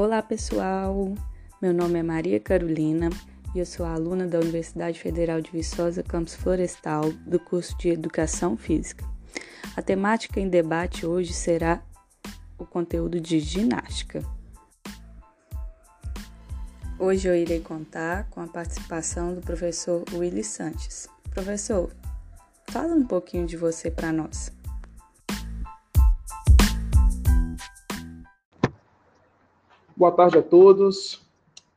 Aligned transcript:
Olá 0.00 0.22
pessoal, 0.22 1.12
meu 1.60 1.74
nome 1.74 1.98
é 1.98 2.04
Maria 2.04 2.38
Carolina 2.38 3.10
e 3.52 3.58
eu 3.58 3.66
sou 3.66 3.84
aluna 3.84 4.28
da 4.28 4.38
Universidade 4.38 4.96
Federal 5.00 5.40
de 5.40 5.50
Viçosa, 5.50 6.04
campus 6.04 6.36
Florestal, 6.36 7.10
do 7.26 7.36
curso 7.40 7.76
de 7.78 7.88
Educação 7.88 8.56
Física. 8.56 9.04
A 9.76 9.82
temática 9.82 10.38
em 10.38 10.48
debate 10.48 11.04
hoje 11.04 11.32
será 11.32 11.82
o 12.56 12.64
conteúdo 12.64 13.20
de 13.20 13.40
ginástica. 13.40 14.22
Hoje 16.96 17.26
eu 17.26 17.34
irei 17.34 17.58
contar 17.58 18.30
com 18.30 18.40
a 18.40 18.46
participação 18.46 19.34
do 19.34 19.40
professor 19.40 20.04
Willy 20.14 20.44
Sanches. 20.44 21.08
Professor, 21.32 21.90
fala 22.70 22.94
um 22.94 23.04
pouquinho 23.04 23.48
de 23.48 23.56
você 23.56 23.90
para 23.90 24.12
nós. 24.12 24.56
Boa 29.98 30.12
tarde 30.12 30.38
a 30.38 30.42
todos. 30.42 31.20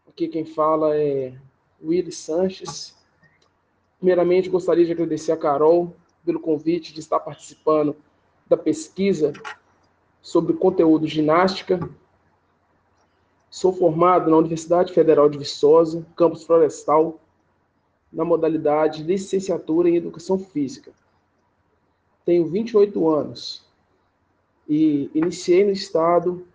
Aqui 0.08 0.28
quem 0.28 0.46
fala 0.46 0.96
é 0.96 1.34
Willy 1.84 2.12
Sanches. 2.12 2.96
Primeiramente, 3.98 4.48
gostaria 4.48 4.86
de 4.86 4.92
agradecer 4.92 5.32
a 5.32 5.38
Carol 5.38 5.96
pelo 6.24 6.40
convite 6.40 6.94
de 6.94 7.00
estar 7.00 7.20
participando 7.20 7.96
da 8.48 8.56
pesquisa 8.56 9.34
sobre 10.22 10.54
conteúdo 10.54 11.08
ginástica. 11.08 11.80
Sou 13.50 13.74
formado 13.74 14.30
na 14.30 14.38
Universidade 14.38 14.94
Federal 14.94 15.28
de 15.28 15.40
Viçosa, 15.40 16.06
campus 16.16 16.44
Florestal, 16.44 17.20
na 18.14 18.24
modalidade 18.24 19.02
licenciatura 19.02 19.90
em 19.90 19.96
Educação 19.96 20.38
Física. 20.38 20.92
Tenho 22.24 22.46
28 22.46 23.10
anos 23.10 23.66
e 24.70 25.10
iniciei 25.16 25.66
no 25.66 25.72
estado 25.72 26.46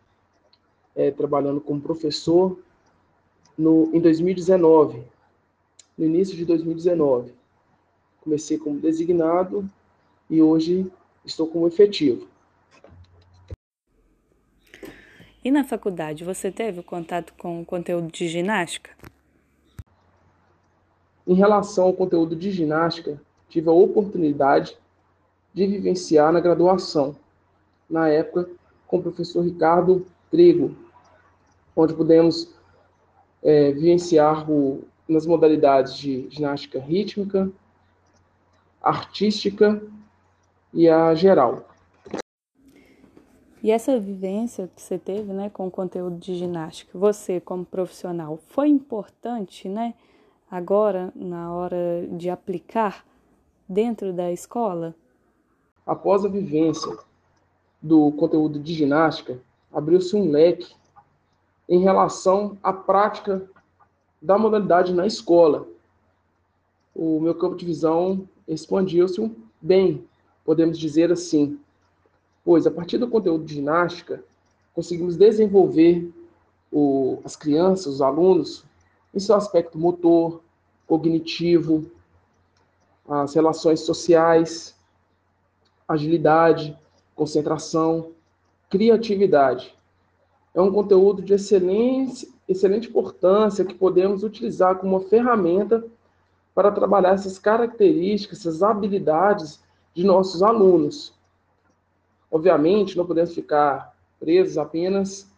é, 0.96 1.10
trabalhando 1.10 1.60
como 1.60 1.80
professor 1.80 2.58
no, 3.56 3.90
em 3.92 4.00
2019, 4.00 5.02
no 5.96 6.04
início 6.04 6.34
de 6.34 6.44
2019. 6.46 7.32
Comecei 8.22 8.58
como 8.58 8.80
designado 8.80 9.68
e 10.28 10.40
hoje 10.40 10.90
estou 11.24 11.46
como 11.46 11.68
efetivo. 11.68 12.26
E 15.44 15.50
na 15.50 15.62
faculdade, 15.62 16.24
você 16.24 16.50
teve 16.50 16.82
contato 16.82 17.32
com 17.38 17.60
o 17.60 17.64
conteúdo 17.64 18.10
de 18.10 18.26
ginástica? 18.26 18.90
Em 21.24 21.34
relação 21.34 21.84
ao 21.84 21.92
conteúdo 21.92 22.34
de 22.34 22.50
ginástica, 22.50 23.20
tive 23.48 23.68
a 23.68 23.72
oportunidade 23.72 24.76
de 25.54 25.66
vivenciar 25.66 26.32
na 26.32 26.40
graduação, 26.40 27.14
na 27.88 28.08
época, 28.08 28.48
com 28.88 28.98
o 28.98 29.02
professor 29.02 29.42
Ricardo 29.42 30.04
Trigo, 30.30 30.74
onde 31.76 31.94
pudemos 31.94 32.52
é, 33.42 33.70
vivenciar 33.72 34.50
o, 34.50 34.82
nas 35.06 35.26
modalidades 35.26 35.94
de 35.94 36.26
ginástica 36.30 36.80
rítmica, 36.80 37.50
artística 38.82 39.82
e 40.72 40.88
a 40.88 41.14
geral. 41.14 41.68
E 43.62 43.70
essa 43.70 43.98
vivência 43.98 44.70
que 44.74 44.80
você 44.80 44.98
teve, 44.98 45.32
né, 45.32 45.50
com 45.50 45.66
o 45.66 45.70
conteúdo 45.70 46.16
de 46.18 46.36
ginástica, 46.36 46.96
você 46.96 47.40
como 47.40 47.64
profissional, 47.64 48.38
foi 48.48 48.68
importante, 48.68 49.68
né, 49.68 49.94
agora 50.50 51.12
na 51.16 51.52
hora 51.52 52.06
de 52.12 52.30
aplicar 52.30 53.04
dentro 53.68 54.12
da 54.12 54.30
escola? 54.30 54.94
Após 55.84 56.24
a 56.24 56.28
vivência 56.28 56.96
do 57.82 58.12
conteúdo 58.12 58.58
de 58.60 58.72
ginástica, 58.72 59.38
abriu-se 59.72 60.14
um 60.14 60.30
leque 60.30 60.74
em 61.68 61.80
relação 61.80 62.56
à 62.62 62.72
prática 62.72 63.48
da 64.20 64.38
modalidade 64.38 64.92
na 64.94 65.06
escola. 65.06 65.66
O 66.94 67.20
meu 67.20 67.34
campo 67.34 67.56
de 67.56 67.66
visão 67.66 68.28
expandiu-se 68.46 69.30
bem, 69.60 70.04
podemos 70.44 70.78
dizer 70.78 71.10
assim, 71.10 71.58
pois 72.44 72.66
a 72.66 72.70
partir 72.70 72.98
do 72.98 73.08
conteúdo 73.08 73.44
de 73.44 73.54
ginástica, 73.54 74.22
conseguimos 74.74 75.16
desenvolver 75.16 76.12
o, 76.70 77.18
as 77.24 77.34
crianças, 77.34 77.94
os 77.94 78.02
alunos, 78.02 78.64
em 79.14 79.18
seu 79.18 79.34
aspecto 79.34 79.78
motor, 79.78 80.40
cognitivo, 80.86 81.90
as 83.08 83.34
relações 83.34 83.80
sociais, 83.80 84.74
agilidade, 85.88 86.76
concentração, 87.14 88.12
criatividade 88.68 89.76
é 90.56 90.60
um 90.62 90.72
conteúdo 90.72 91.20
de 91.20 91.34
excelente, 91.34 92.26
excelente 92.48 92.88
importância 92.88 93.62
que 93.62 93.74
podemos 93.74 94.24
utilizar 94.24 94.76
como 94.76 94.96
uma 94.96 95.06
ferramenta 95.06 95.84
para 96.54 96.72
trabalhar 96.72 97.12
essas 97.12 97.38
características, 97.38 98.40
essas 98.40 98.62
habilidades 98.62 99.62
de 99.94 100.02
nossos 100.02 100.42
alunos. 100.42 101.12
Obviamente, 102.30 102.96
não 102.96 103.04
podemos 103.04 103.34
ficar 103.34 103.94
presos 104.18 104.56
apenas 104.56 105.30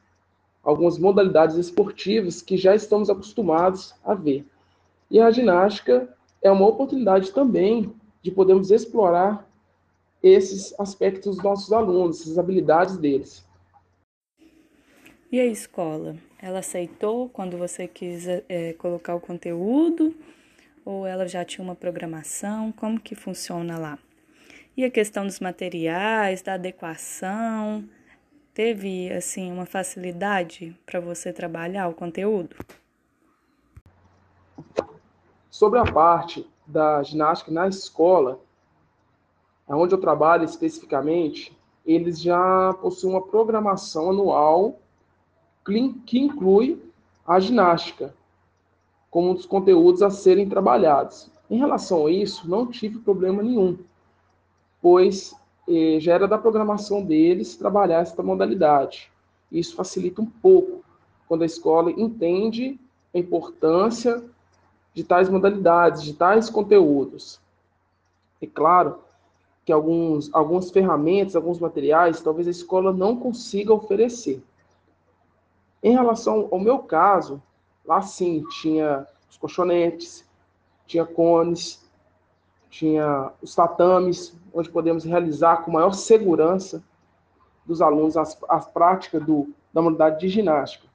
a 0.64 0.70
algumas 0.70 0.96
modalidades 0.98 1.56
esportivas 1.56 2.40
que 2.40 2.56
já 2.56 2.76
estamos 2.76 3.10
acostumados 3.10 3.96
a 4.04 4.14
ver. 4.14 4.46
E 5.10 5.18
a 5.18 5.32
ginástica 5.32 6.08
é 6.40 6.48
uma 6.48 6.68
oportunidade 6.68 7.32
também 7.32 7.92
de 8.22 8.30
podermos 8.30 8.70
explorar 8.70 9.44
esses 10.22 10.78
aspectos 10.78 11.34
dos 11.34 11.44
nossos 11.44 11.72
alunos, 11.72 12.20
essas 12.20 12.38
habilidades 12.38 12.96
deles. 12.96 13.47
E 15.30 15.38
a 15.38 15.44
escola? 15.44 16.16
Ela 16.40 16.60
aceitou 16.60 17.28
quando 17.28 17.58
você 17.58 17.86
quis 17.86 18.26
é, 18.26 18.72
colocar 18.78 19.14
o 19.14 19.20
conteúdo? 19.20 20.16
Ou 20.86 21.06
ela 21.06 21.28
já 21.28 21.44
tinha 21.44 21.62
uma 21.62 21.74
programação? 21.74 22.72
Como 22.72 22.98
que 22.98 23.14
funciona 23.14 23.78
lá? 23.78 23.98
E 24.74 24.84
a 24.86 24.90
questão 24.90 25.26
dos 25.26 25.38
materiais, 25.38 26.40
da 26.40 26.54
adequação, 26.54 27.86
teve 28.54 29.12
assim 29.12 29.52
uma 29.52 29.66
facilidade 29.66 30.74
para 30.86 30.98
você 30.98 31.30
trabalhar 31.30 31.88
o 31.88 31.94
conteúdo? 31.94 32.56
Sobre 35.50 35.78
a 35.78 35.84
parte 35.84 36.48
da 36.66 37.02
ginástica 37.02 37.52
na 37.52 37.68
escola, 37.68 38.40
onde 39.68 39.94
eu 39.94 40.00
trabalho 40.00 40.44
especificamente, 40.44 41.54
eles 41.84 42.18
já 42.18 42.72
possuem 42.80 43.12
uma 43.12 43.26
programação 43.26 44.08
anual 44.08 44.80
que 46.06 46.18
inclui 46.18 46.82
a 47.26 47.38
ginástica 47.38 48.14
como 49.10 49.30
um 49.30 49.34
dos 49.34 49.46
conteúdos 49.46 50.02
a 50.02 50.10
serem 50.10 50.48
trabalhados. 50.48 51.30
Em 51.50 51.58
relação 51.58 52.06
a 52.06 52.10
isso, 52.10 52.48
não 52.48 52.66
tive 52.66 52.98
problema 52.98 53.42
nenhum, 53.42 53.78
pois 54.82 55.34
eh, 55.68 55.98
já 56.00 56.14
era 56.14 56.28
da 56.28 56.36
programação 56.36 57.02
deles 57.02 57.56
trabalhar 57.56 58.00
esta 58.00 58.22
modalidade. 58.22 59.10
Isso 59.50 59.74
facilita 59.74 60.20
um 60.20 60.26
pouco 60.26 60.84
quando 61.26 61.42
a 61.42 61.46
escola 61.46 61.90
entende 61.90 62.78
a 63.14 63.18
importância 63.18 64.22
de 64.94 65.04
tais 65.04 65.28
modalidades, 65.28 66.02
de 66.02 66.12
tais 66.12 66.50
conteúdos. 66.50 67.40
É 68.40 68.46
claro 68.46 68.98
que 69.64 69.72
alguns, 69.72 70.32
algumas 70.32 70.70
ferramentas, 70.70 71.36
alguns 71.36 71.58
materiais, 71.58 72.20
talvez 72.20 72.46
a 72.48 72.50
escola 72.50 72.92
não 72.92 73.16
consiga 73.16 73.72
oferecer. 73.72 74.42
Em 75.82 75.92
relação 75.92 76.48
ao 76.50 76.58
meu 76.58 76.80
caso, 76.80 77.42
lá 77.84 78.02
sim 78.02 78.44
tinha 78.60 79.06
os 79.30 79.36
colchonetes, 79.36 80.28
tinha 80.86 81.04
cones, 81.04 81.86
tinha 82.68 83.32
os 83.40 83.54
tatames, 83.54 84.36
onde 84.52 84.70
podemos 84.70 85.04
realizar 85.04 85.58
com 85.58 85.70
maior 85.70 85.92
segurança 85.92 86.82
dos 87.64 87.80
alunos 87.80 88.16
as, 88.16 88.38
as 88.48 88.66
práticas 88.66 89.24
do, 89.24 89.48
da 89.72 89.82
modalidade 89.82 90.20
de 90.20 90.28
ginástica. 90.28 90.88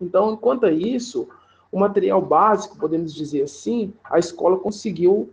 Então, 0.00 0.32
enquanto 0.32 0.66
isso, 0.66 1.28
o 1.70 1.78
material 1.78 2.20
básico, 2.20 2.76
podemos 2.76 3.14
dizer 3.14 3.42
assim, 3.42 3.94
a 4.04 4.18
escola 4.18 4.58
conseguiu 4.58 5.30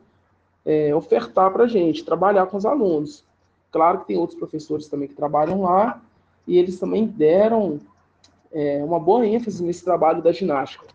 é, 0.65 0.95
ofertar 0.95 1.51
para 1.51 1.65
a 1.65 1.67
gente, 1.67 2.05
trabalhar 2.05 2.45
com 2.45 2.57
os 2.57 2.65
alunos. 2.65 3.25
Claro 3.71 3.99
que 3.99 4.07
tem 4.07 4.17
outros 4.17 4.37
professores 4.37 4.87
também 4.87 5.07
que 5.07 5.15
trabalham 5.15 5.63
lá, 5.63 6.01
e 6.47 6.57
eles 6.57 6.79
também 6.79 7.07
deram 7.07 7.79
é, 8.53 8.83
uma 8.83 8.99
boa 8.99 9.25
ênfase 9.25 9.63
nesse 9.63 9.83
trabalho 9.83 10.21
da 10.21 10.31
ginástica. 10.31 10.85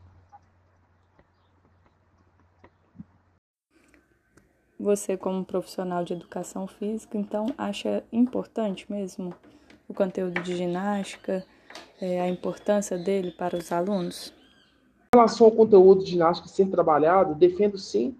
Você, 4.79 5.17
como 5.17 5.45
profissional 5.45 6.05
de 6.05 6.13
educação 6.13 6.69
física, 6.69 7.19
então 7.19 7.53
acha 7.59 8.05
importante 8.13 8.87
mesmo 8.89 9.35
o 9.89 9.93
conteúdo 9.93 10.41
de 10.41 10.57
ginástica, 10.57 11.45
é, 12.01 12.21
a 12.21 12.29
importância 12.29 12.97
dele 12.97 13.33
para 13.33 13.57
os 13.57 13.73
alunos? 13.73 14.33
Em 15.13 15.17
relação 15.17 15.47
ao 15.47 15.53
conteúdo 15.53 16.05
de 16.05 16.13
ginástica 16.13 16.49
ser 16.49 16.69
trabalhado, 16.69 17.35
defendo 17.35 17.77
sim, 17.77 18.15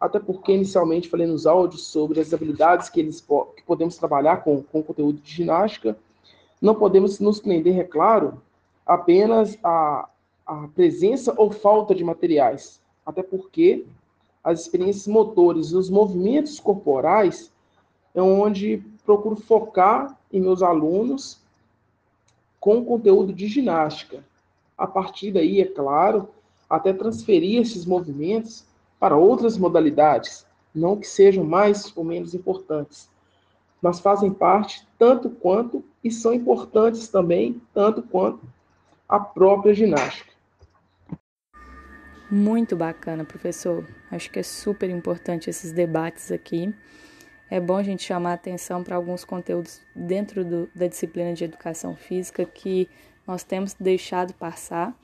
até 0.00 0.20
porque 0.20 0.52
inicialmente 0.52 1.08
falei 1.08 1.26
nos 1.26 1.46
áudios 1.46 1.86
sobre 1.88 2.20
as 2.20 2.32
habilidades 2.32 2.88
que, 2.88 3.00
eles, 3.00 3.20
que 3.20 3.62
podemos 3.64 3.96
trabalhar 3.96 4.44
com, 4.44 4.62
com 4.62 4.80
o 4.80 4.84
conteúdo 4.84 5.18
de 5.20 5.32
ginástica. 5.32 5.96
Não 6.62 6.76
podemos 6.76 7.18
nos 7.18 7.40
prender, 7.40 7.78
é 7.78 7.84
claro, 7.84 8.40
apenas 8.86 9.58
a, 9.62 10.08
a 10.46 10.68
presença 10.74 11.34
ou 11.36 11.50
falta 11.50 11.94
de 11.94 12.04
materiais, 12.04 12.80
até 13.04 13.22
porque 13.22 13.84
as 14.42 14.60
experiências 14.60 15.06
motores 15.06 15.68
e 15.68 15.76
os 15.76 15.88
movimentos 15.88 16.60
corporais 16.60 17.52
é 18.14 18.20
onde 18.20 18.82
procuro 19.04 19.36
focar 19.36 20.18
em 20.32 20.40
meus 20.40 20.62
alunos 20.62 21.40
com 22.60 22.84
conteúdo 22.84 23.32
de 23.32 23.46
ginástica. 23.46 24.24
A 24.76 24.86
partir 24.86 25.32
daí, 25.32 25.60
é 25.60 25.66
claro, 25.66 26.28
até 26.68 26.92
transferir 26.92 27.60
esses 27.60 27.84
movimentos 27.86 28.64
para 28.98 29.16
outras 29.16 29.56
modalidades, 29.56 30.46
não 30.74 30.96
que 30.96 31.06
sejam 31.06 31.44
mais 31.44 31.92
ou 31.96 32.04
menos 32.04 32.34
importantes, 32.34 33.08
mas 33.80 34.00
fazem 34.00 34.32
parte 34.32 34.86
tanto 34.98 35.28
quanto 35.30 35.84
e 36.02 36.10
são 36.10 36.32
importantes 36.32 37.08
também 37.08 37.60
tanto 37.72 38.02
quanto 38.02 38.40
a 39.08 39.20
própria 39.20 39.74
ginástica. 39.74 40.32
Muito 42.30 42.74
bacana, 42.74 43.24
professor. 43.24 43.86
Acho 44.10 44.30
que 44.30 44.38
é 44.38 44.42
super 44.42 44.90
importante 44.90 45.50
esses 45.50 45.72
debates 45.72 46.32
aqui. 46.32 46.74
É 47.50 47.60
bom 47.60 47.76
a 47.76 47.82
gente 47.82 48.02
chamar 48.02 48.30
a 48.30 48.34
atenção 48.34 48.82
para 48.82 48.96
alguns 48.96 49.24
conteúdos 49.24 49.80
dentro 49.94 50.44
do, 50.44 50.68
da 50.74 50.86
disciplina 50.86 51.34
de 51.34 51.44
educação 51.44 51.94
física 51.94 52.44
que 52.44 52.88
nós 53.26 53.44
temos 53.44 53.74
deixado 53.74 54.32
passar. 54.34 54.98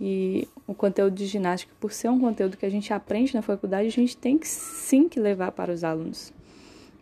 E 0.00 0.46
o 0.66 0.74
conteúdo 0.74 1.14
de 1.14 1.26
ginástica, 1.26 1.72
por 1.80 1.92
ser 1.92 2.08
um 2.08 2.20
conteúdo 2.20 2.56
que 2.56 2.66
a 2.66 2.70
gente 2.70 2.92
aprende 2.92 3.34
na 3.34 3.42
faculdade, 3.42 3.88
a 3.88 3.92
gente 3.92 4.16
tem 4.16 4.38
que 4.38 4.46
sim 4.46 5.08
que 5.08 5.18
levar 5.18 5.52
para 5.52 5.72
os 5.72 5.82
alunos. 5.82 6.32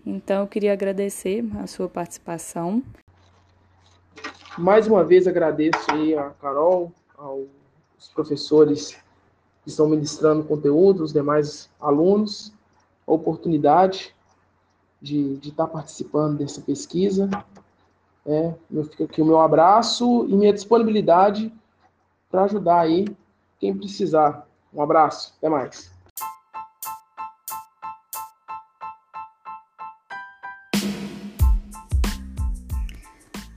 Então, 0.05 0.43
eu 0.43 0.47
queria 0.47 0.73
agradecer 0.73 1.45
a 1.59 1.67
sua 1.67 1.89
participação. 1.89 2.83
Mais 4.59 4.87
uma 4.87 5.05
vez 5.05 5.27
agradeço 5.27 5.85
aí 5.93 6.17
a 6.17 6.31
Carol, 6.31 6.91
aos 7.19 8.09
professores 8.15 8.93
que 9.63 9.69
estão 9.69 9.87
ministrando 9.87 10.45
conteúdo, 10.45 11.05
os 11.05 11.13
demais 11.13 11.69
alunos, 11.79 12.55
a 13.07 13.13
oportunidade 13.13 14.15
de, 15.01 15.37
de 15.37 15.51
estar 15.51 15.67
participando 15.67 16.39
dessa 16.39 16.63
pesquisa. 16.63 17.29
É, 18.25 18.55
fica 18.91 19.05
aqui 19.05 19.21
o 19.21 19.27
meu 19.27 19.41
abraço 19.41 20.25
e 20.27 20.35
minha 20.35 20.53
disponibilidade 20.53 21.53
para 22.31 22.45
ajudar 22.45 22.81
aí 22.81 23.07
quem 23.59 23.77
precisar. 23.77 24.47
Um 24.73 24.81
abraço, 24.81 25.35
até 25.37 25.51
mais. 25.51 25.96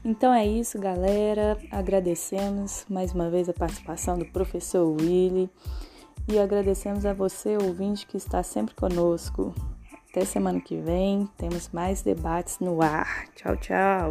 Então 0.09 0.33
é 0.33 0.43
isso, 0.43 0.79
galera. 0.79 1.55
Agradecemos 1.69 2.83
mais 2.89 3.13
uma 3.13 3.29
vez 3.29 3.47
a 3.47 3.53
participação 3.53 4.17
do 4.17 4.25
professor 4.25 4.83
Willy 4.83 5.47
e 6.27 6.39
agradecemos 6.39 7.05
a 7.05 7.13
você, 7.13 7.55
ouvinte, 7.57 8.07
que 8.07 8.17
está 8.17 8.41
sempre 8.41 8.73
conosco. 8.73 9.53
Até 10.09 10.25
semana 10.25 10.59
que 10.59 10.77
vem, 10.77 11.29
temos 11.37 11.69
mais 11.69 12.01
debates 12.01 12.57
no 12.57 12.81
ar. 12.81 13.27
Tchau, 13.35 13.55
tchau. 13.57 14.09